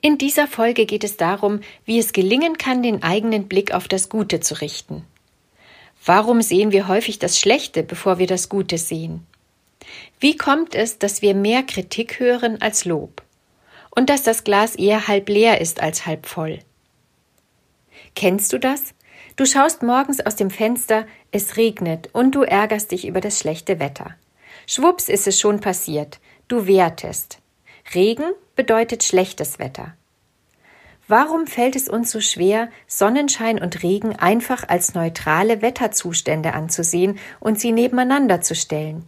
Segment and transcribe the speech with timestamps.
[0.00, 4.08] In dieser Folge geht es darum, wie es gelingen kann, den eigenen Blick auf das
[4.08, 5.04] Gute zu richten.
[6.04, 9.26] Warum sehen wir häufig das Schlechte, bevor wir das Gute sehen?
[10.20, 13.22] Wie kommt es, dass wir mehr Kritik hören als Lob?
[13.90, 16.60] Und dass das Glas eher halb leer ist als halb voll?
[18.14, 18.94] Kennst du das?
[19.34, 23.80] Du schaust morgens aus dem Fenster, es regnet und du ärgerst dich über das schlechte
[23.80, 24.14] Wetter.
[24.66, 26.20] Schwupps ist es schon passiert.
[26.46, 27.38] Du wertest.
[27.94, 29.94] Regen bedeutet schlechtes Wetter.
[31.06, 37.58] Warum fällt es uns so schwer, Sonnenschein und Regen einfach als neutrale Wetterzustände anzusehen und
[37.58, 39.06] sie nebeneinander zu stellen?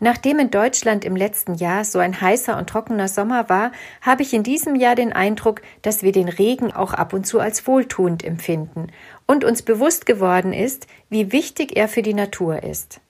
[0.00, 4.34] Nachdem in Deutschland im letzten Jahr so ein heißer und trockener Sommer war, habe ich
[4.34, 8.22] in diesem Jahr den Eindruck, dass wir den Regen auch ab und zu als wohltuend
[8.22, 8.88] empfinden
[9.26, 13.00] und uns bewusst geworden ist, wie wichtig er für die Natur ist.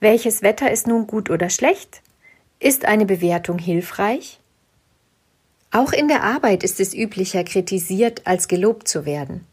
[0.00, 2.02] Welches Wetter ist nun gut oder schlecht?
[2.58, 4.40] Ist eine Bewertung hilfreich?
[5.70, 9.46] Auch in der Arbeit ist es üblicher, kritisiert als gelobt zu werden.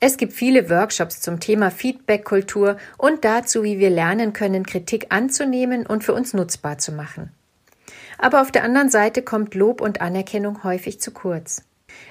[0.00, 5.86] Es gibt viele Workshops zum Thema Feedback-Kultur und dazu, wie wir lernen können, Kritik anzunehmen
[5.86, 7.30] und für uns nutzbar zu machen.
[8.16, 11.62] Aber auf der anderen Seite kommt Lob und Anerkennung häufig zu kurz.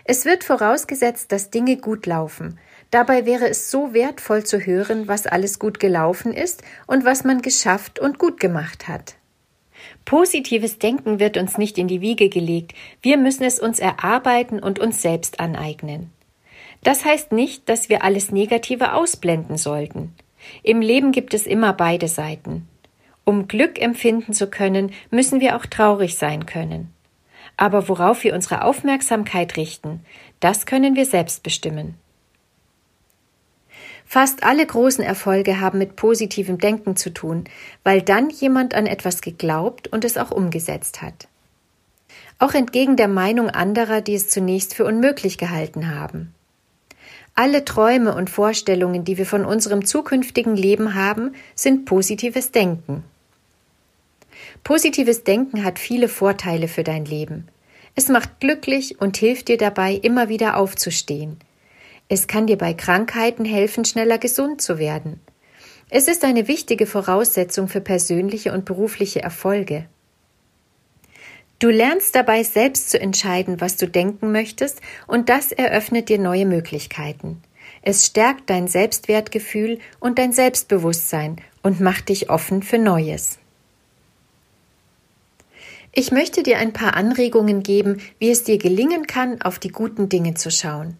[0.05, 2.59] Es wird vorausgesetzt, dass Dinge gut laufen.
[2.91, 7.41] Dabei wäre es so wertvoll zu hören, was alles gut gelaufen ist und was man
[7.41, 9.15] geschafft und gut gemacht hat.
[10.05, 14.79] Positives Denken wird uns nicht in die Wiege gelegt, wir müssen es uns erarbeiten und
[14.79, 16.11] uns selbst aneignen.
[16.83, 20.13] Das heißt nicht, dass wir alles Negative ausblenden sollten.
[20.63, 22.67] Im Leben gibt es immer beide Seiten.
[23.23, 26.93] Um Glück empfinden zu können, müssen wir auch traurig sein können.
[27.55, 30.03] Aber worauf wir unsere Aufmerksamkeit richten,
[30.39, 31.95] das können wir selbst bestimmen.
[34.13, 37.45] Fast alle großen Erfolge haben mit positivem Denken zu tun,
[37.83, 41.27] weil dann jemand an etwas geglaubt und es auch umgesetzt hat.
[42.37, 46.31] Auch entgegen der Meinung anderer, die es zunächst für unmöglich gehalten haben.
[47.33, 53.03] Alle Träume und Vorstellungen, die wir von unserem zukünftigen Leben haben, sind positives Denken.
[54.63, 57.47] Positives Denken hat viele Vorteile für dein Leben.
[57.95, 61.39] Es macht glücklich und hilft dir dabei, immer wieder aufzustehen,
[62.13, 65.19] es kann dir bei Krankheiten helfen, schneller gesund zu werden.
[65.89, 69.87] Es ist eine wichtige Voraussetzung für persönliche und berufliche Erfolge.
[71.57, 76.45] Du lernst dabei selbst zu entscheiden, was du denken möchtest, und das eröffnet dir neue
[76.45, 77.41] Möglichkeiten.
[77.81, 83.39] Es stärkt dein Selbstwertgefühl und dein Selbstbewusstsein und macht dich offen für Neues.
[85.91, 90.09] Ich möchte dir ein paar Anregungen geben, wie es dir gelingen kann, auf die guten
[90.09, 90.97] Dinge zu schauen.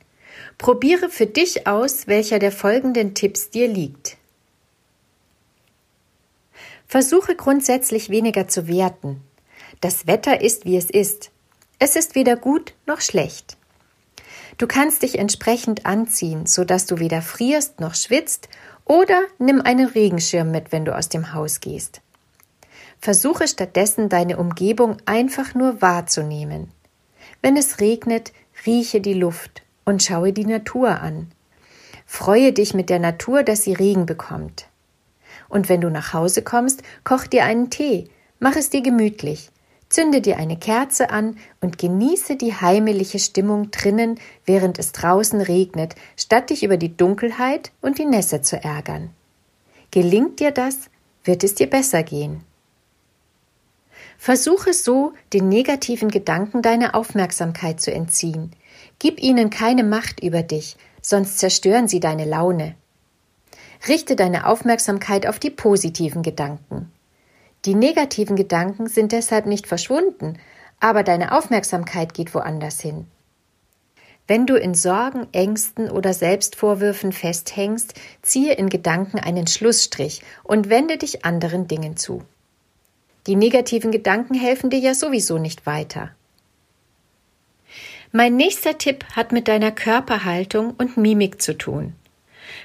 [0.57, 4.17] Probiere für dich aus, welcher der folgenden Tipps dir liegt.
[6.87, 9.21] Versuche grundsätzlich weniger zu werten.
[9.81, 11.31] Das Wetter ist, wie es ist.
[11.79, 13.57] Es ist weder gut noch schlecht.
[14.57, 18.47] Du kannst dich entsprechend anziehen, sodass du weder frierst noch schwitzt,
[18.85, 22.01] oder nimm einen Regenschirm mit, wenn du aus dem Haus gehst.
[22.99, 26.71] Versuche stattdessen deine Umgebung einfach nur wahrzunehmen.
[27.41, 28.31] Wenn es regnet,
[28.65, 31.31] rieche die Luft, und schaue die Natur an.
[32.05, 34.67] Freue dich mit der Natur, dass sie Regen bekommt.
[35.49, 39.49] Und wenn du nach Hause kommst, koch dir einen Tee, mach es dir gemütlich,
[39.89, 45.95] zünde dir eine Kerze an und genieße die heimelige Stimmung drinnen, während es draußen regnet,
[46.17, 49.11] statt dich über die Dunkelheit und die Nässe zu ärgern.
[49.91, 50.89] Gelingt dir das,
[51.23, 52.44] wird es dir besser gehen.
[54.17, 58.51] Versuche so, den negativen Gedanken deine Aufmerksamkeit zu entziehen,
[59.03, 62.73] Gib ihnen keine Macht über dich, sonst zerstören sie deine Laune.
[63.85, 66.89] Richte deine Aufmerksamkeit auf die positiven Gedanken.
[67.65, 70.39] Die negativen Gedanken sind deshalb nicht verschwunden,
[70.79, 73.05] aber deine Aufmerksamkeit geht woanders hin.
[74.25, 80.95] Wenn du in Sorgen, Ängsten oder Selbstvorwürfen festhängst, ziehe in Gedanken einen Schlussstrich und wende
[80.95, 82.21] dich anderen Dingen zu.
[83.27, 86.11] Die negativen Gedanken helfen dir ja sowieso nicht weiter.
[88.15, 91.95] Mein nächster Tipp hat mit deiner Körperhaltung und Mimik zu tun.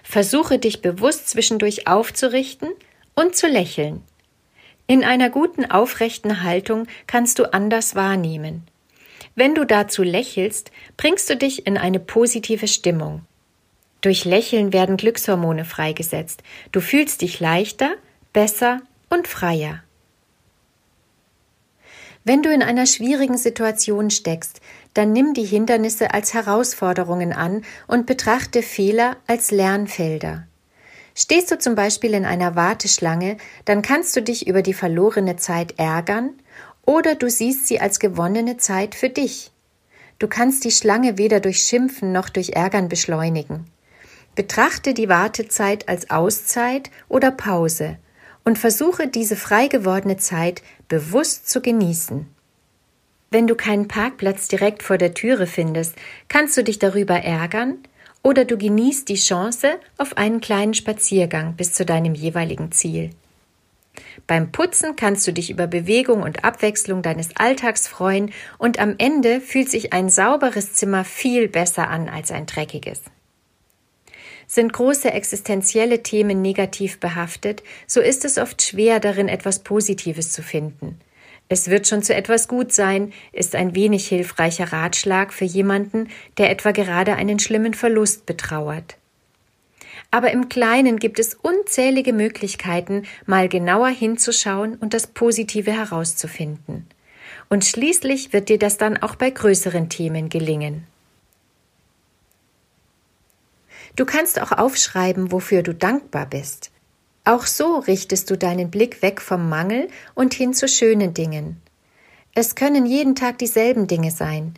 [0.02, 2.68] Versuche dich bewusst zwischendurch aufzurichten
[3.14, 4.02] und zu lächeln.
[4.86, 8.64] In einer guten aufrechten Haltung kannst du anders wahrnehmen.
[9.36, 13.22] Wenn du dazu lächelst, bringst du dich in eine positive Stimmung.
[14.02, 16.42] Durch Lächeln werden Glückshormone freigesetzt.
[16.72, 17.94] Du fühlst dich leichter,
[18.34, 19.82] besser und freier.
[22.28, 24.60] Wenn du in einer schwierigen Situation steckst,
[24.98, 30.48] dann nimm die Hindernisse als Herausforderungen an und betrachte Fehler als Lernfelder.
[31.14, 35.78] Stehst du zum Beispiel in einer Warteschlange, dann kannst du dich über die verlorene Zeit
[35.78, 36.30] ärgern
[36.84, 39.52] oder du siehst sie als gewonnene Zeit für dich.
[40.18, 43.66] Du kannst die Schlange weder durch Schimpfen noch durch Ärgern beschleunigen.
[44.34, 47.98] Betrachte die Wartezeit als Auszeit oder Pause
[48.44, 52.26] und versuche diese frei gewordene Zeit bewusst zu genießen.
[53.30, 55.94] Wenn du keinen Parkplatz direkt vor der Türe findest,
[56.28, 57.78] kannst du dich darüber ärgern
[58.22, 63.10] oder du genießt die Chance auf einen kleinen Spaziergang bis zu deinem jeweiligen Ziel.
[64.26, 69.40] Beim Putzen kannst du dich über Bewegung und Abwechslung deines Alltags freuen und am Ende
[69.40, 73.02] fühlt sich ein sauberes Zimmer viel besser an als ein dreckiges.
[74.46, 80.42] Sind große existenzielle Themen negativ behaftet, so ist es oft schwer darin etwas Positives zu
[80.42, 80.98] finden.
[81.48, 86.50] Es wird schon zu etwas gut sein, ist ein wenig hilfreicher Ratschlag für jemanden, der
[86.50, 88.96] etwa gerade einen schlimmen Verlust betrauert.
[90.10, 96.86] Aber im Kleinen gibt es unzählige Möglichkeiten, mal genauer hinzuschauen und das Positive herauszufinden.
[97.50, 100.86] Und schließlich wird dir das dann auch bei größeren Themen gelingen.
[103.96, 106.70] Du kannst auch aufschreiben, wofür du dankbar bist.
[107.28, 111.60] Auch so richtest du deinen Blick weg vom Mangel und hin zu schönen Dingen.
[112.34, 114.54] Es können jeden Tag dieselben Dinge sein.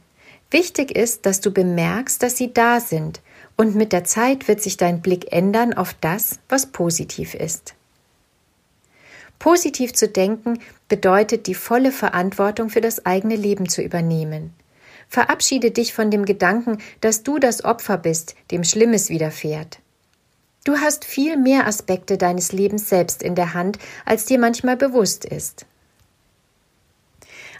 [0.52, 3.22] Wichtig ist, dass du bemerkst, dass sie da sind,
[3.56, 7.74] und mit der Zeit wird sich dein Blick ändern auf das, was positiv ist.
[9.40, 14.54] Positiv zu denken bedeutet, die volle Verantwortung für das eigene Leben zu übernehmen.
[15.08, 19.80] Verabschiede dich von dem Gedanken, dass du das Opfer bist, dem Schlimmes widerfährt.
[20.64, 25.24] Du hast viel mehr Aspekte deines Lebens selbst in der Hand, als dir manchmal bewusst
[25.24, 25.64] ist.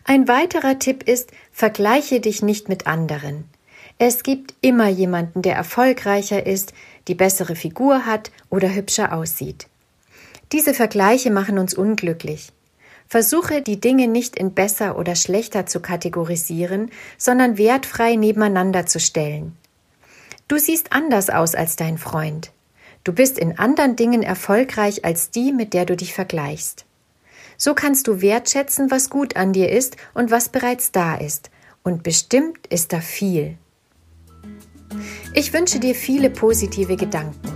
[0.04, 3.44] Ein weiterer Tipp ist, vergleiche dich nicht mit anderen.
[3.98, 6.72] Es gibt immer jemanden, der erfolgreicher ist,
[7.08, 9.66] die bessere Figur hat oder hübscher aussieht.
[10.52, 12.52] Diese Vergleiche machen uns unglücklich.
[13.08, 19.56] Versuche die Dinge nicht in besser oder schlechter zu kategorisieren, sondern wertfrei nebeneinander zu stellen.
[20.48, 22.52] Du siehst anders aus als dein Freund.
[23.10, 26.84] Du bist in anderen Dingen erfolgreich als die, mit der du dich vergleichst.
[27.56, 31.50] So kannst du wertschätzen, was gut an dir ist und was bereits da ist.
[31.82, 33.58] Und bestimmt ist da viel.
[35.34, 37.50] Ich wünsche dir viele positive Gedanken.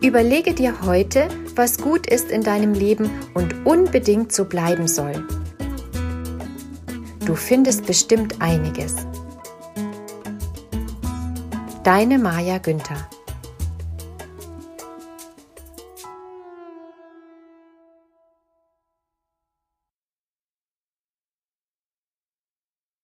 [0.00, 5.26] Überlege dir heute, was gut ist in deinem Leben und unbedingt so bleiben soll.
[7.24, 8.94] Du findest bestimmt einiges.
[11.82, 13.08] Deine Maja Günther